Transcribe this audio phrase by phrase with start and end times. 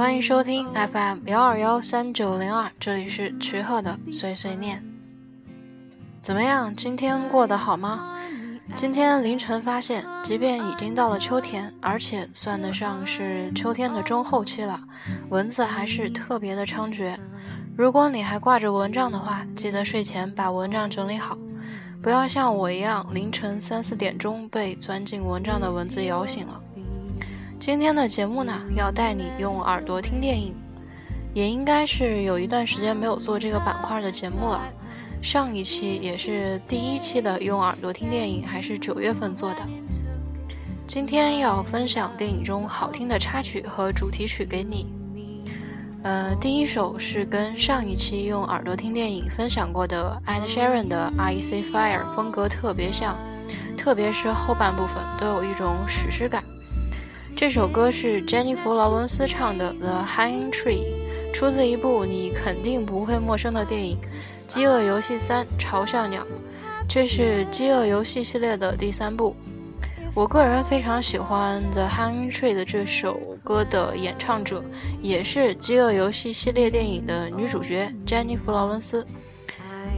[0.00, 4.82] 欢迎收听 FM 幺二幺三九零二，这里是曲鹤的碎碎念。
[6.22, 8.16] 怎么样，今天过得好吗？
[8.74, 14.80] 今天凌晨发现，即便已经到了秋天，而且算得上是秋天的中后期了，
[15.28, 17.14] 蚊子还是特别的猖獗。
[17.76, 21.36] 如果你还挂着蚊帐的话，记得睡前把蚊帐整理好，
[22.02, 26.58] 不要像我一样凌晨三四点钟被钻进蚊帐的蚊子咬醒了。
[27.60, 30.54] 今天的节目呢，要带你用耳朵听电影，
[31.34, 34.64] 也应该是有一段时间没有做这个板块的节目了。
[35.22, 39.60] 上一期也是第一期的用耳朵听电影，还是九月份做的。
[40.86, 44.90] 今天要分享电影中好听的插曲和主题曲给你。
[46.02, 53.18] 呃，第一首是跟上一期用耳朵听电影分享过的 Ed Sheeran 的《I See Fire》风格特别像，
[53.76, 56.42] 特别是后半部分都有一种史诗感。
[57.40, 60.84] 这首歌是詹妮弗·劳伦斯唱的《The Hanging Tree》，
[61.32, 63.96] 出自一部你肯定不会陌生的电影
[64.46, 66.22] 《饥饿游戏三：嘲笑鸟》。
[66.86, 69.34] 这是《饥饿游戏》系列的第三部。
[70.14, 74.62] 我个人非常喜欢《The Hanging Tree》的这首歌的演唱者，
[75.00, 79.06] 也是《饥饿游戏》系列电影的女主角詹妮弗·劳伦斯。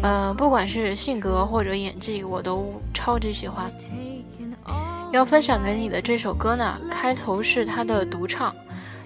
[0.05, 3.69] 嗯，不管是性格或者演技，我都超级喜欢。
[5.13, 8.55] 要分享给你的这首歌呢，开头是他的独唱，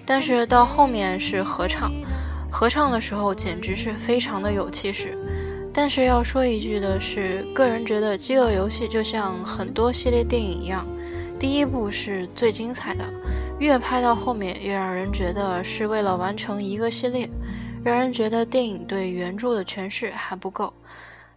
[0.05, 1.91] 但是到后面是合唱。
[2.49, 5.17] 合唱的时候简直是非常的有气势。
[5.73, 10.87] 但是要说一句的是，个人觉得《饥饿游戏》就像很多系列电影一样，
[11.37, 13.03] 第一部是最精彩的，
[13.59, 17.29] 越拍到后面越让人觉得是为了完成一个系列，
[17.83, 20.73] 让人觉得电影对原著的诠释还不够。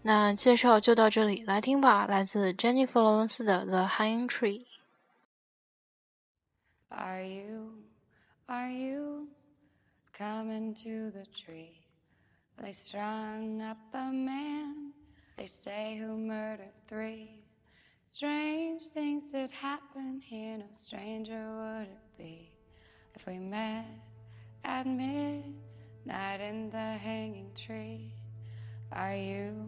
[0.04, 7.84] 那介绍就到这里，来听吧，来自珍妮弗·劳伦斯的《The Hanging Tree》。Are you,
[8.46, 9.28] are you
[10.16, 11.82] coming to the tree?
[12.58, 14.94] They strung up a man,
[15.36, 17.44] they say, who murdered three.
[18.06, 22.52] Strange things did happen here, no stranger would it be
[23.16, 23.86] if we met
[24.64, 28.14] at midnight in the hanging tree.
[28.92, 29.68] Are you?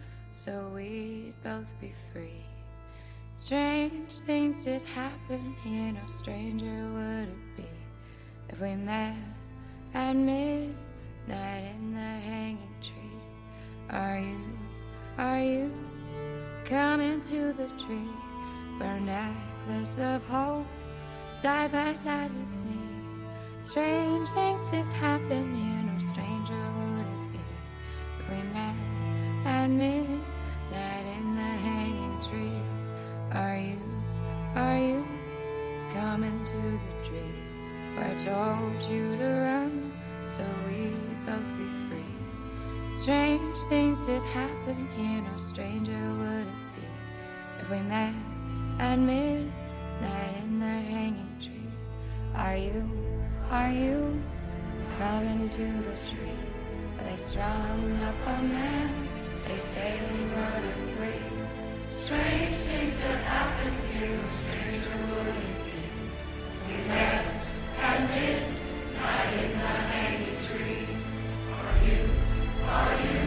[0.33, 2.45] So we'd both be free.
[3.35, 7.65] Strange things did happen here, no stranger would it be
[8.49, 9.15] if we met
[9.93, 10.75] at midnight
[11.27, 13.19] in the hanging tree.
[13.89, 14.39] Are you,
[15.17, 15.71] are you
[16.65, 18.11] coming to the tree
[18.77, 20.65] where necklace of hope
[21.31, 22.81] side by side with me?
[23.63, 27.39] Strange things did happen here, no stranger would it be
[28.19, 28.75] if we met
[29.45, 30.20] at midnight
[37.97, 39.93] I told you to run
[40.27, 42.95] so we'd both be free?
[42.95, 46.87] Strange things did happen here, no stranger would it be
[47.59, 48.13] if we met
[48.79, 51.71] at midnight in the hanging tree.
[52.35, 52.89] Are you,
[53.49, 54.21] are you
[54.97, 56.39] coming to the tree?
[56.97, 59.07] Are they strung up a man?
[59.47, 61.41] They say we murdered three.
[61.89, 66.73] Strange things that happened here, no stranger would it be?
[66.73, 67.30] We left
[68.01, 70.87] at midnight in the hanging tree.
[71.53, 72.09] Are you,
[72.67, 73.20] are you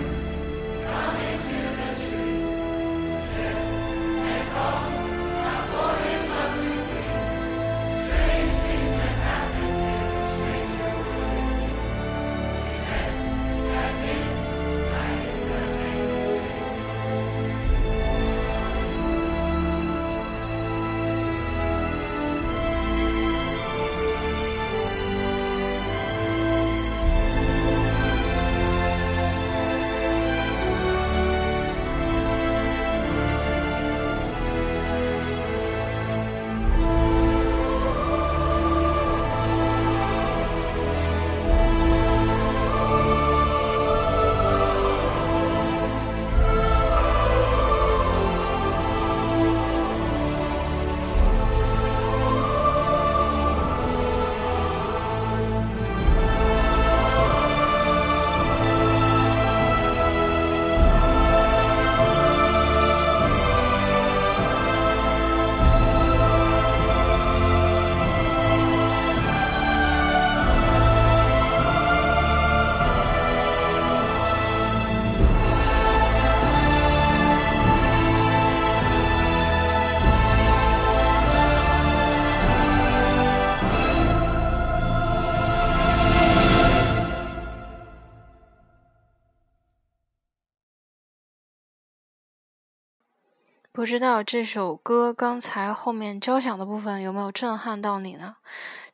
[93.85, 98.37] 不知道这首歌刚才后面交响的部分有没有震撼到你呢？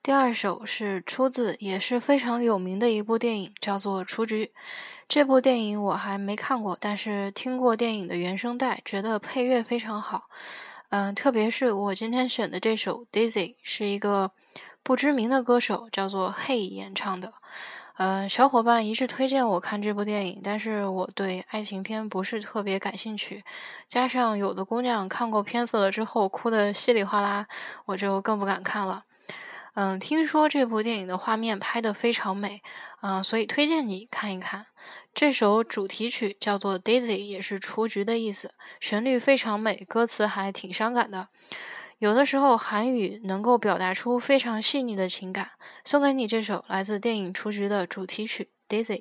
[0.03, 4.47] 第二首是出自也是非常有名的一部电影，叫做《雏菊》。
[5.09, 10.25] 这部电影我还没看过，但是听过电影的原声带，觉得配乐非常好。
[10.89, 14.33] 嗯，特别是我今天选的这首《Daisy》，是一个
[14.83, 17.35] 不知名的歌手叫做 Hey 演唱的。
[18.03, 23.45] 嗯，小伙伴一致推荐我看这部电影，但是我对爱情片不是特别感兴趣，
[23.87, 27.47] 加上有的姑娘看过片子了之后哭得稀里哗啦，
[27.85, 29.05] 我就更不敢看了。
[29.75, 32.63] 嗯，听说这部电影的画面拍得非常美，
[33.03, 34.65] 嗯，所以推荐你看一看。
[35.13, 41.29] 这首主题曲叫做《Daisy》，也是雏菊的意思，旋律非常美，歌词还挺伤感的。
[42.01, 45.51] 有的时候，韩语能够表达出非常细腻的情感。
[45.85, 48.97] 送给你这首来自电影《雏菊》的主题曲《Daisy》。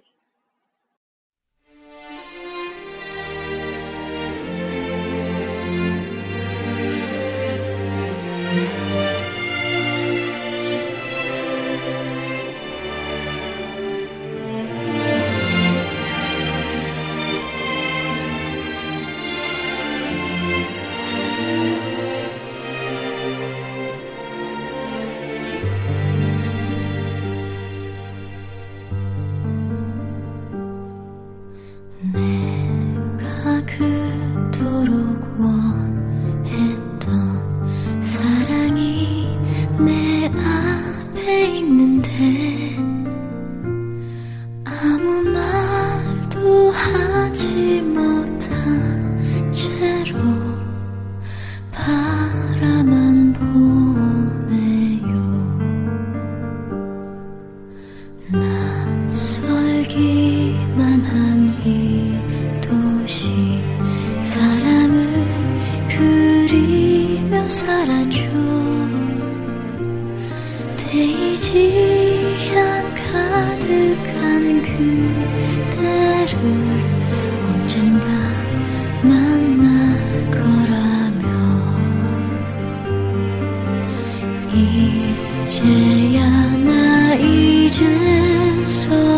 [84.53, 89.08] 이제야 나 이제서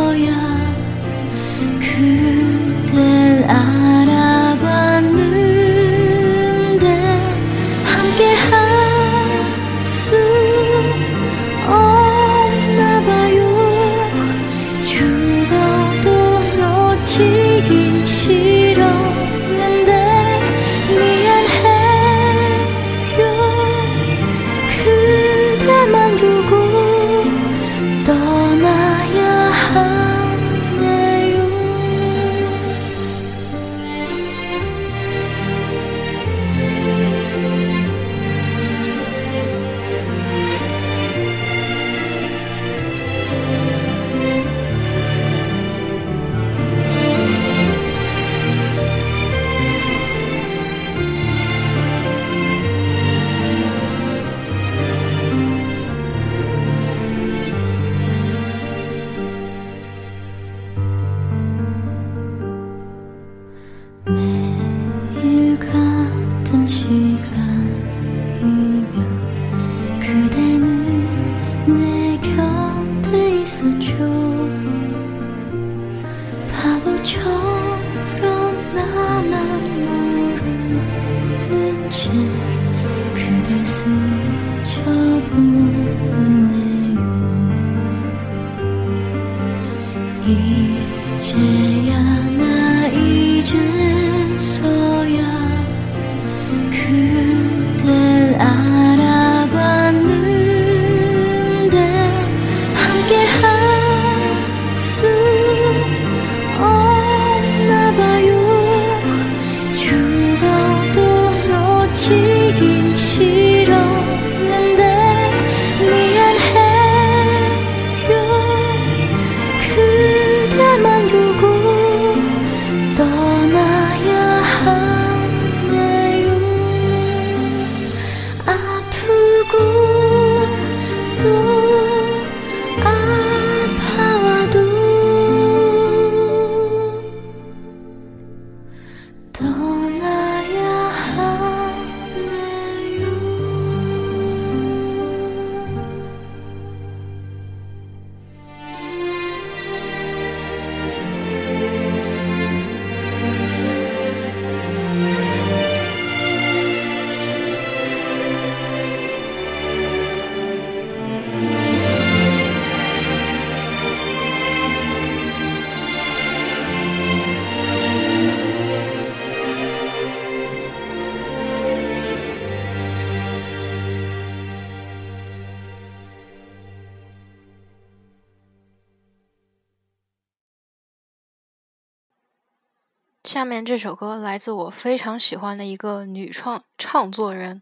[183.31, 187.61] 下面这首歌来自我非常喜欢的一个女创唱作人，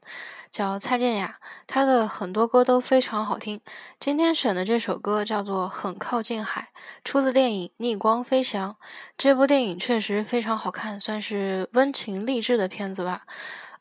[0.50, 1.38] 叫蔡健雅。
[1.68, 3.62] 她的很多歌都非常好听。
[4.00, 6.62] 今天选的这首歌叫做《很靠近海》，
[7.04, 8.72] 出自电影《逆光飞翔》。
[9.16, 13.22] 这部电影确实非常好看，算是温情励志的片子吧。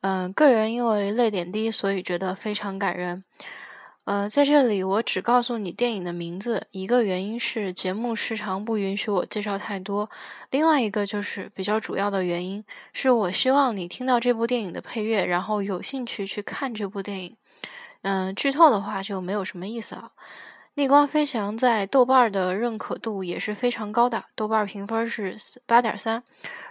[0.03, 3.25] 嗯，个人因为泪点低，所以觉得非常感人。
[4.09, 10.09] 呃，在这里我只告诉你电影的名字，一个原因是节目时长不允许我介绍太多，
[10.51, 17.37] 另外一个就是比较主要的原因是我希望你听到这部电影的配乐，然后有兴趣去看这部电影。
[18.01, 20.13] 嗯，剧透的话就没有什么意思了。
[20.77, 25.37] 逆光飞翔在豆瓣的认可度也是非常高的，豆瓣评分是
[25.67, 26.23] 八点三。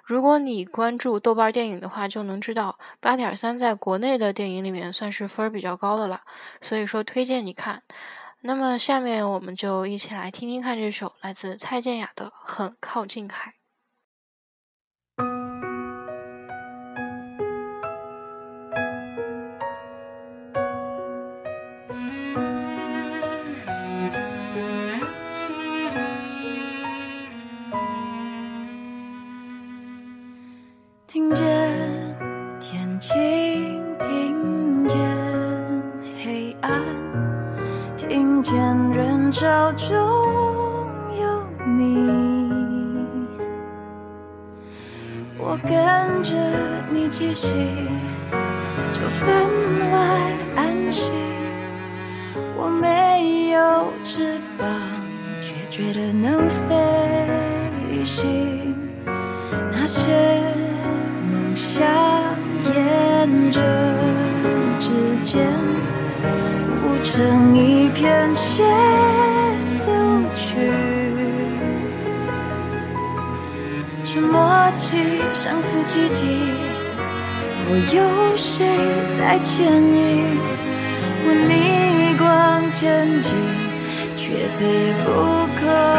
[0.07, 6.21] 如果你关注豆瓣电影的话，就能知道八点三在国内的电影里面算是分儿比较高的了。
[6.61, 7.83] 所以说推荐你看。
[8.41, 13.51] 那么下面我们就一起来听听看这首来自蔡健雅的《很靠近海》。
[31.17, 31.43] 听见
[32.59, 33.17] 天晴，
[33.97, 35.00] 听见
[36.24, 36.79] 黑暗，
[37.97, 38.55] 听见
[38.91, 39.97] 人潮中
[41.19, 41.43] 有
[41.75, 42.07] 你。
[45.39, 46.36] 我跟着
[46.91, 47.55] 你气息，
[48.91, 49.27] 就分
[49.89, 49.97] 外
[50.55, 51.15] 安心。
[52.55, 54.69] 我没有翅膀，
[55.41, 58.56] 却觉得能飞行。
[65.27, 65.46] 指尖，
[66.84, 68.63] 舞成一片协
[69.75, 69.91] 奏
[70.34, 70.55] 曲。
[74.05, 76.27] 这默契相思奇迹，
[77.67, 78.65] 我有谁
[79.19, 80.39] 在牵引？
[81.25, 83.36] 我逆光前进，
[84.15, 85.12] 却飞不
[85.60, 85.97] 可。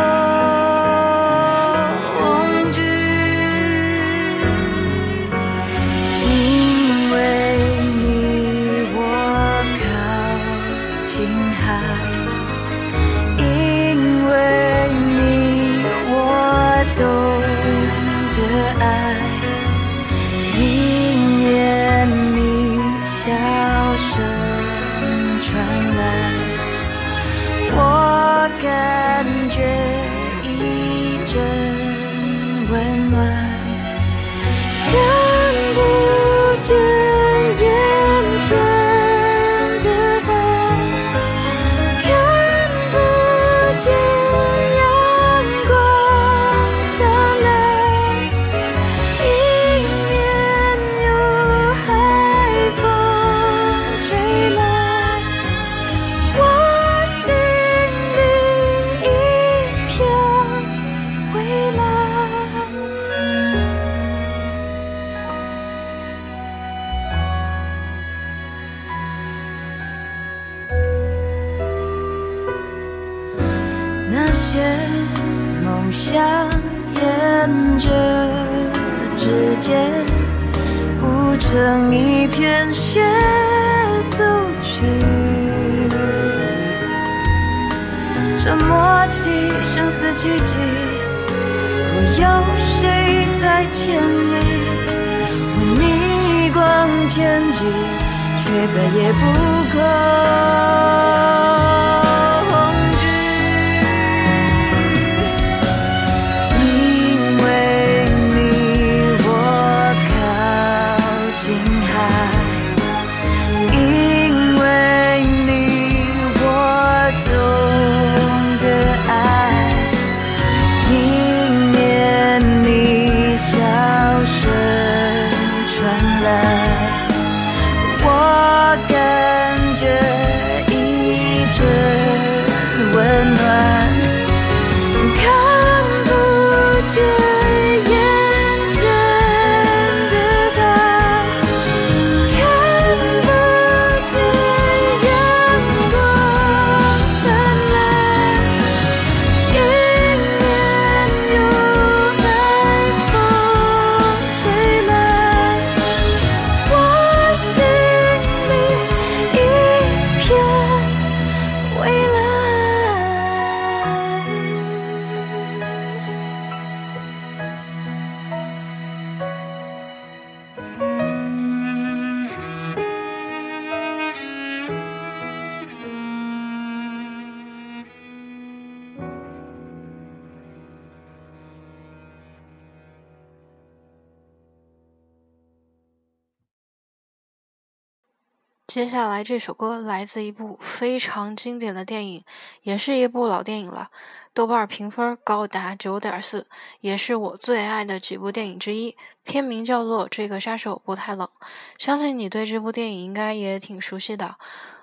[188.78, 192.22] 接下来这首歌来自一部非常经典的电影，
[192.62, 193.90] 也是一部老电影了，
[194.32, 196.46] 豆瓣评分高达九点四，
[196.78, 198.96] 也是我最爱的几部电影之一。
[199.24, 201.28] 片名叫做《这个杀手不太冷》，
[201.76, 204.36] 相信你对这部电影应该也挺熟悉的。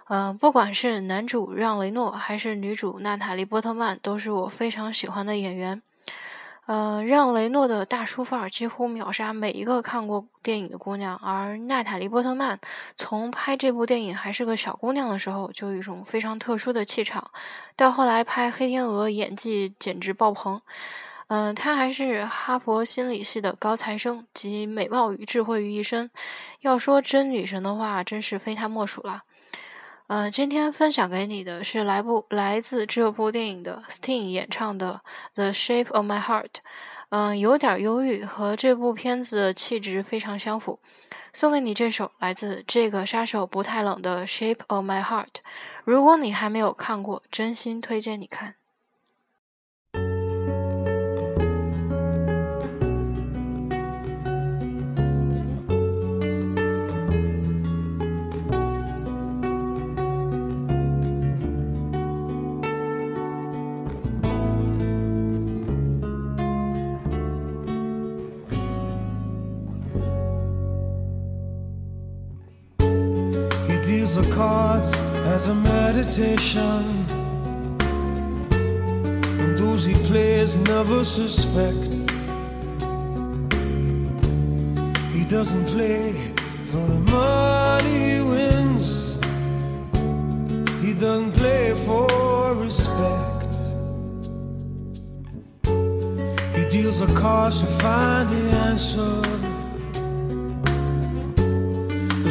[0.10, 5.82] 嗯，不管是男主让·雷诺还是女主娜塔莉·波特曼，都是我非常喜欢的演员。
[6.66, 12.60] 呃，让雷诺的大叔范儿几乎秒杀每一个看过电影的姑娘，而娜塔莉波特曼
[12.96, 17.30] 从拍这部电影还是个小姑娘的时候，就有一种非常特殊的气场，
[17.76, 20.60] 到后来拍《黑天鹅》，演技简直爆棚。
[21.28, 26.10] 嗯，她还是哈佛心理系的高材生，集美貌与智慧于一身。
[26.62, 29.24] 要说真女神的话，真是非她莫属了。
[30.08, 35.02] 嗯，今天分享给你的是来部来自这部电影的 Sting 演唱的
[35.34, 36.44] 《The Shape of My Heart》，
[37.10, 40.80] 嗯，有点忧郁，和这部片子的气质非常相符。
[41.34, 45.26] 送给你这首来自这个杀手不太冷的《Shape of My Heart》，
[45.84, 48.54] 如果你还没有看过，真心推荐你看。
[74.16, 74.94] The cards
[75.36, 77.06] as a meditation.
[79.42, 81.92] And those he plays never suspect.
[85.12, 86.14] He doesn't play
[86.72, 89.16] for the money he wins.
[90.82, 93.54] He doesn't play for respect.
[96.56, 99.45] He deals a cards to find the answer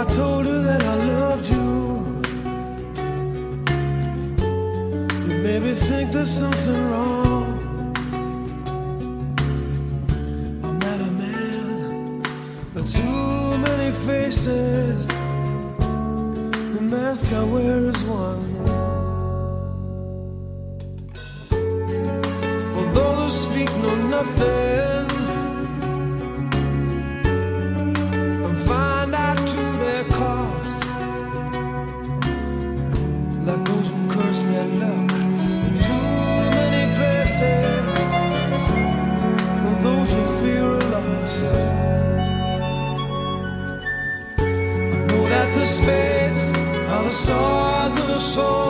[0.00, 2.22] I told her that I loved you.
[5.28, 6.79] You made me think there's something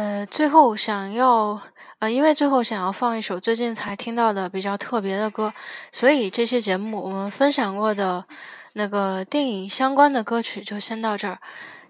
[0.00, 1.60] 呃，最后想要，
[1.98, 5.52] 呃，因为最后想要放一首最近才听到的比较特别的歌，
[5.92, 8.24] 所以这期节目我们分享过的
[8.72, 11.38] 那个电影相关的歌曲就先到这儿。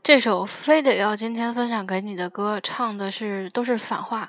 [0.02, 4.28] 这首非得要今天分享给你的歌，唱的是都是反话。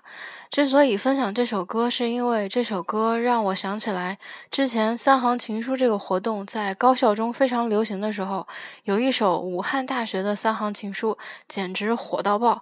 [0.51, 4.19] 之所以分享这首歌，是因为这首歌让我想起来
[4.51, 8.45] 之前三行情书这个活动在高校中非常流行的时候，
[8.83, 11.17] 有一首武汉大学的三行情书，
[11.47, 12.61] 简直火到爆。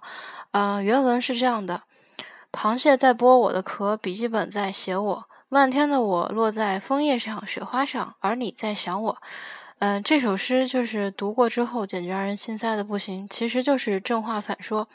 [0.52, 1.82] 呃，原文是这样的：
[2.50, 9.16] 螃蟹在剥我的壳，笔记本在写我，漫天的我落在枫叶上、雪花上，而你在想我。
[9.78, 13.26] 嗯，这首诗就是读过之后简直让人心塞的不行。
[13.30, 14.86] 其实就是正话反说，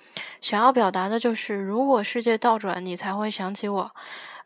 [0.41, 3.91] 想要表达的就是，如果世界倒转，你才会想起我。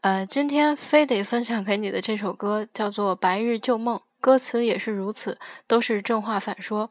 [0.01, 6.89] 呃，今天非得分享给你的这首歌叫做《白日旧梦》，歌词也是如此，都是正话反说。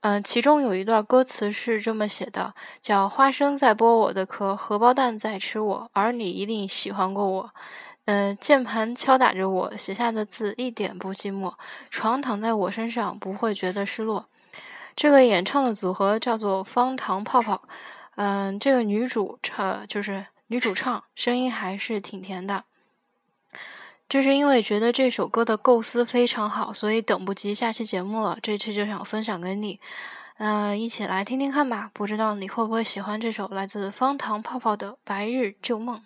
[0.00, 7.50] 嗯，其中有一段歌词是这么写的，叫“花生在剥我的壳，荷包蛋在吃我，而你一定喜欢过我。”
[8.06, 11.52] 嗯，键盘敲打着我写下的字，一点不寂寞。
[11.90, 14.26] 床躺在我身上，不会觉得失落。
[14.94, 17.62] 这个演唱的组合叫做方糖泡泡。
[18.14, 22.64] 嗯，这个女主唱就是女主唱，声音还是挺甜的。
[24.08, 28.38] 就是因为觉得这首歌的构思非常好，所以等不及下期节目了。
[28.40, 29.80] 这期就想分享给你，
[30.38, 31.90] 嗯，一起来听听看吧。
[31.92, 35.96] 不知道你会不会喜欢这首来自方糖泡泡的《白日旧梦》。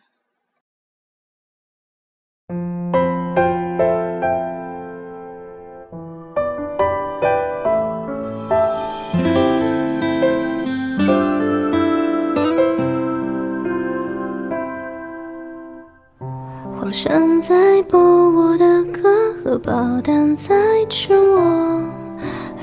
[16.81, 19.11] 好像在播我的歌，
[19.45, 20.55] 荷包蛋在
[20.89, 21.39] 吃我，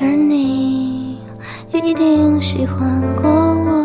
[0.02, 1.20] 而你
[1.72, 3.78] 一定喜欢过我。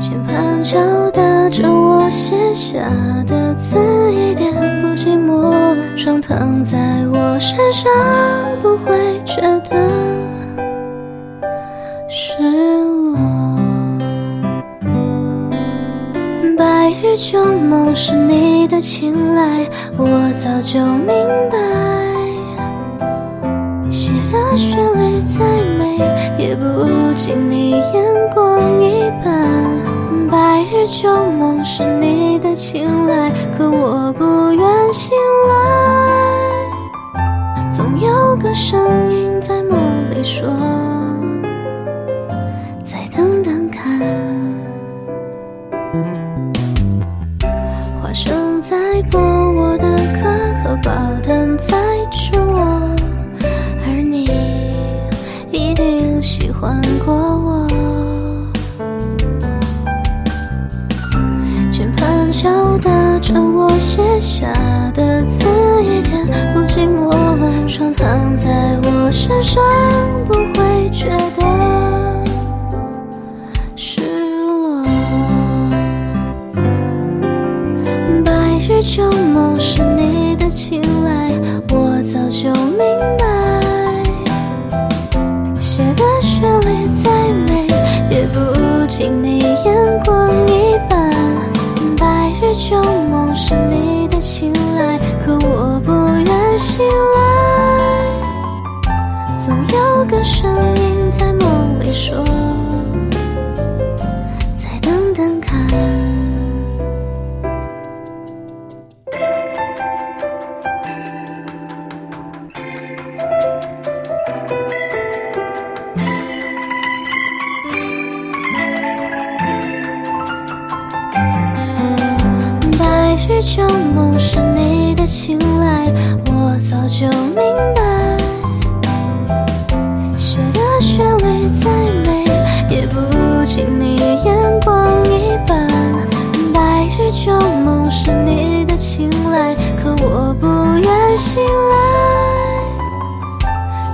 [0.00, 0.78] 键盘敲
[1.10, 2.78] 打着我写下
[3.26, 3.76] 的字，
[4.12, 5.52] 一点不寂寞。
[5.96, 7.90] 床躺在我身上，
[8.62, 9.89] 不会觉得
[17.20, 20.06] 旧梦是你的青睐，我
[20.42, 21.06] 早就明
[21.50, 21.58] 白。
[23.90, 25.44] 写的旋律再
[25.78, 25.98] 美，
[26.38, 27.92] 也不及你眼
[28.32, 29.28] 光一般。
[30.30, 35.14] 白日旧梦是你的青睐，可我不愿醒
[35.50, 35.52] 来。
[37.68, 39.78] 总有个声音在梦
[40.14, 40.48] 里说：
[69.20, 69.62] 身上，
[70.26, 70.49] 不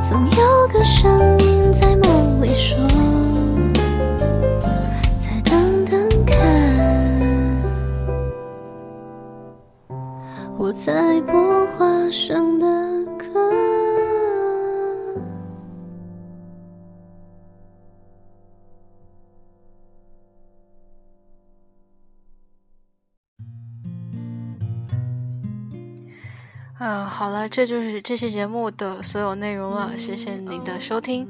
[0.00, 2.76] 总有个声音在梦里说
[5.18, 6.36] ：“再等等看。”
[10.58, 12.66] 我在播花生的
[26.88, 29.98] 嗯，好了，这就是这期节目的所有内容了。
[29.98, 31.28] 谢谢你的收听。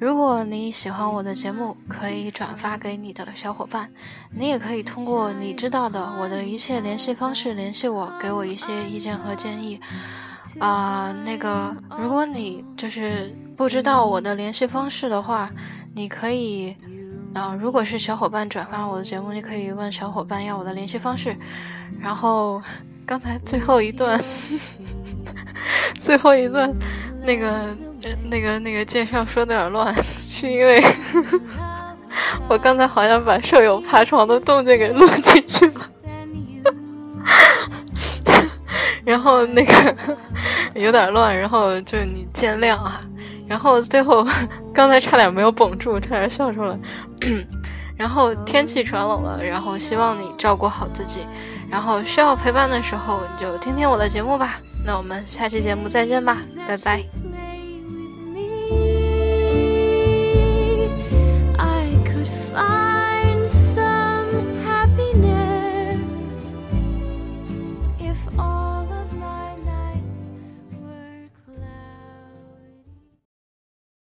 [0.00, 3.88] 如果你喜欢我的节目，可以转发给你的小伙伴。
[4.34, 9.80] 你也可以通过你知道的我的一切联系方式联系我，给我一些意见和建议。
[10.58, 15.48] 啊，那个，如果你就是不知道我的联系方式的话，
[15.94, 16.74] 你可以，
[17.34, 21.36] 啊，如果是小伙伴转发了我的节目，你可以问小伙伴要我的联系方式，
[22.00, 22.60] 然后。
[23.08, 24.22] 刚才最后一段，
[25.98, 26.70] 最后一段，
[27.24, 27.74] 那个、
[28.24, 29.94] 那个、那个介绍说的有点乱，
[30.28, 30.78] 是因为
[32.46, 35.90] 我刚才好像把舍友爬床的动静给录进去了，
[39.06, 39.96] 然后那个
[40.74, 43.00] 有点乱，然后就你见谅啊。
[43.46, 44.22] 然后最后
[44.74, 46.78] 刚才差点没有绷住，差点笑出来。
[47.96, 51.22] 然后天气转冷了，然后希望你照顾好自己。
[51.70, 54.60] 然后需要陪伴的时候，你就听听我的节目吧。
[54.84, 57.47] 那我们下期节目再见吧，拜拜。